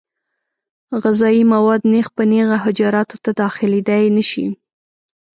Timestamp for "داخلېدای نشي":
3.41-4.45